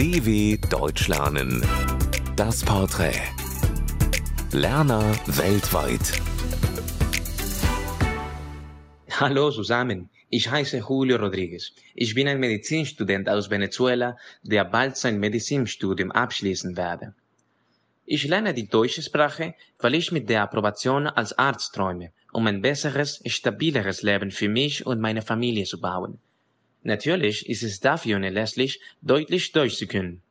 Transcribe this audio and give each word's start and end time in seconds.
DW 0.00 0.56
Deutsch 0.70 1.08
lernen. 1.08 1.62
Das 2.34 2.64
Porträt. 2.64 3.20
Lerner 4.50 5.04
weltweit. 5.26 6.22
Hallo 9.10 9.50
zusammen, 9.50 10.08
ich 10.30 10.50
heiße 10.50 10.78
Julio 10.88 11.18
Rodriguez. 11.18 11.72
Ich 11.94 12.14
bin 12.14 12.28
ein 12.28 12.40
Medizinstudent 12.40 13.28
aus 13.28 13.50
Venezuela, 13.50 14.16
der 14.42 14.64
bald 14.64 14.96
sein 14.96 15.20
Medizinstudium 15.20 16.12
abschließen 16.12 16.78
werde. 16.78 17.14
Ich 18.06 18.26
lerne 18.26 18.54
die 18.54 18.68
deutsche 18.68 19.02
Sprache, 19.02 19.54
weil 19.80 19.96
ich 19.96 20.12
mit 20.12 20.30
der 20.30 20.44
Approbation 20.44 21.08
als 21.08 21.36
Arzt 21.38 21.74
träume, 21.74 22.12
um 22.32 22.46
ein 22.46 22.62
besseres, 22.62 23.22
stabileres 23.26 24.00
Leben 24.00 24.30
für 24.30 24.48
mich 24.48 24.86
und 24.86 24.98
meine 24.98 25.20
Familie 25.20 25.66
zu 25.66 25.78
bauen. 25.78 26.20
Natürlich 26.82 27.48
ist 27.48 27.62
es 27.62 27.80
dafür 27.80 28.16
unerlässlich, 28.16 28.80
deutlich 29.02 29.52
Deutsch 29.52 29.76
zu 29.76 29.86
können. 29.86 30.22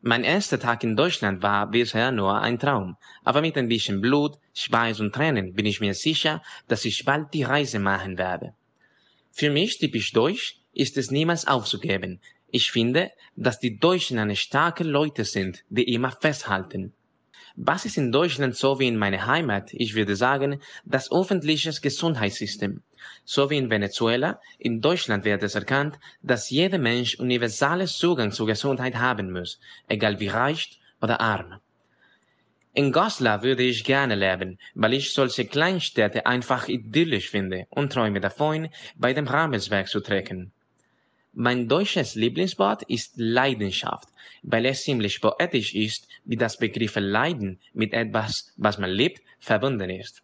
Mein 0.00 0.24
erster 0.24 0.60
Tag 0.60 0.84
in 0.84 0.96
Deutschland 0.96 1.42
war 1.42 1.70
bisher 1.70 2.12
nur 2.12 2.40
ein 2.40 2.58
Traum, 2.58 2.96
aber 3.22 3.40
mit 3.40 3.56
ein 3.56 3.68
bisschen 3.68 4.00
Blut, 4.00 4.38
Schweiß 4.54 5.00
und 5.00 5.14
Tränen 5.14 5.54
bin 5.54 5.66
ich 5.66 5.80
mir 5.80 5.94
sicher, 5.94 6.42
dass 6.68 6.84
ich 6.84 7.04
bald 7.04 7.32
die 7.32 7.42
Reise 7.42 7.78
machen 7.78 8.18
werde. 8.18 8.54
Für 9.32 9.50
mich 9.50 9.78
typisch 9.78 10.12
deutsch 10.12 10.58
ist 10.74 10.96
es 10.96 11.10
niemals 11.10 11.46
aufzugeben. 11.46 12.20
Ich 12.50 12.70
finde, 12.70 13.10
dass 13.34 13.60
die 13.60 13.78
Deutschen 13.78 14.18
eine 14.18 14.36
starke 14.36 14.84
Leute 14.84 15.24
sind, 15.24 15.64
die 15.70 15.92
immer 15.92 16.12
festhalten. 16.12 16.92
Was 17.56 17.84
ist 17.84 17.96
in 17.96 18.10
Deutschland 18.10 18.56
so 18.56 18.80
wie 18.80 18.88
in 18.88 18.96
meiner 18.96 19.26
Heimat? 19.26 19.72
Ich 19.72 19.94
würde 19.94 20.16
sagen, 20.16 20.60
das 20.84 21.12
öffentliche 21.12 21.70
Gesundheitssystem. 21.80 22.82
So 23.24 23.48
wie 23.48 23.58
in 23.58 23.70
Venezuela, 23.70 24.40
in 24.58 24.80
Deutschland 24.80 25.24
wird 25.24 25.44
es 25.44 25.54
erkannt, 25.54 26.00
dass 26.20 26.50
jeder 26.50 26.78
Mensch 26.78 27.14
universales 27.20 27.96
Zugang 27.96 28.32
zur 28.32 28.48
Gesundheit 28.48 28.96
haben 28.96 29.30
muss, 29.30 29.60
egal 29.86 30.18
wie 30.18 30.26
reich 30.26 30.80
oder 31.00 31.20
arm. 31.20 31.60
In 32.72 32.90
Goslar 32.90 33.44
würde 33.44 33.62
ich 33.62 33.84
gerne 33.84 34.16
leben, 34.16 34.58
weil 34.74 34.94
ich 34.94 35.12
solche 35.12 35.44
Kleinstädte 35.44 36.26
einfach 36.26 36.66
idyllisch 36.66 37.30
finde 37.30 37.68
und 37.70 37.92
träume 37.92 38.18
davon, 38.18 38.68
bei 38.96 39.12
dem 39.12 39.28
Ramelswerk 39.28 39.86
zu 39.86 40.00
trecken. 40.00 40.50
Mein 41.36 41.66
deutsches 41.66 42.14
Lieblingswort 42.14 42.84
ist 42.84 43.14
Leidenschaft, 43.16 44.08
weil 44.44 44.66
es 44.66 44.84
ziemlich 44.84 45.20
poetisch 45.20 45.74
ist, 45.74 46.06
wie 46.24 46.36
das 46.36 46.58
Begriff 46.58 46.94
Leiden 46.94 47.58
mit 47.72 47.92
etwas, 47.92 48.52
was 48.56 48.78
man 48.78 48.90
liebt, 48.90 49.20
verbunden 49.40 49.90
ist. 49.90 50.22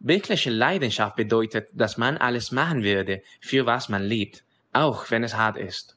Wirkliche 0.00 0.50
Leidenschaft 0.50 1.16
bedeutet, 1.16 1.68
dass 1.72 1.96
man 1.96 2.18
alles 2.18 2.52
machen 2.52 2.82
würde, 2.82 3.22
für 3.40 3.64
was 3.64 3.88
man 3.88 4.04
liebt, 4.04 4.44
auch 4.74 5.10
wenn 5.10 5.24
es 5.24 5.34
hart 5.34 5.56
ist. 5.56 5.96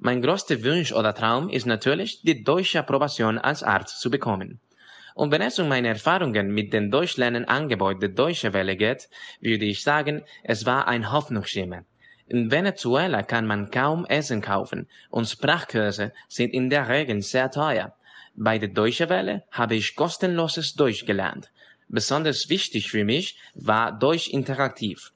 Mein 0.00 0.22
größter 0.22 0.64
Wunsch 0.64 0.92
oder 0.92 1.14
Traum 1.14 1.48
ist 1.48 1.66
natürlich, 1.66 2.22
die 2.22 2.42
deutsche 2.42 2.80
Approbation 2.80 3.38
als 3.38 3.62
Arzt 3.62 4.00
zu 4.00 4.10
bekommen. 4.10 4.58
Und 5.14 5.30
wenn 5.30 5.42
es 5.42 5.60
um 5.60 5.68
meine 5.68 5.86
Erfahrungen 5.86 6.52
mit 6.52 6.72
dem 6.72 6.90
Deutschlernen-Angebot 6.90 8.02
der 8.02 8.08
Deutsche 8.08 8.52
Welle 8.52 8.74
geht, 8.74 9.08
würde 9.40 9.66
ich 9.66 9.84
sagen, 9.84 10.24
es 10.42 10.66
war 10.66 10.88
ein 10.88 11.12
Hoffnungsschimmer. 11.12 11.84
In 12.30 12.50
Venezuela 12.50 13.22
kann 13.22 13.46
man 13.46 13.70
kaum 13.70 14.04
Essen 14.04 14.42
kaufen 14.42 14.86
und 15.08 15.26
Sprachkurse 15.26 16.12
sind 16.28 16.52
in 16.52 16.68
der 16.68 16.86
Regel 16.88 17.22
sehr 17.22 17.50
teuer. 17.50 17.94
Bei 18.34 18.58
der 18.58 18.68
Deutsche 18.68 19.08
Welle 19.08 19.44
habe 19.50 19.76
ich 19.76 19.96
kostenloses 19.96 20.74
Deutsch 20.74 21.06
gelernt. 21.06 21.50
Besonders 21.88 22.50
wichtig 22.50 22.90
für 22.90 23.04
mich 23.04 23.38
war 23.54 23.98
Deutsch 23.98 24.28
interaktiv. 24.28 25.12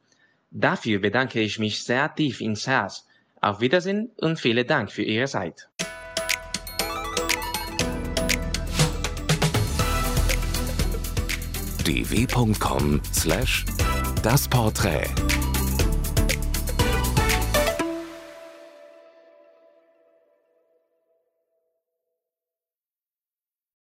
Dafür 0.50 1.00
bedanke 1.00 1.41
ich 1.41 1.58
mich 1.58 1.84
sehr 1.84 2.14
tief 2.14 2.41
ins 2.41 2.66
Herz. 2.66 3.06
Auf 3.42 3.60
Wiedersehen 3.60 4.10
und 4.16 4.41
vielen 4.41 4.66
Dank 4.66 4.91
für 4.91 5.02
Ihre 5.02 5.26
Zeit. 5.26 5.69
dw.com/das 11.84 13.64
Porträt 14.48 15.10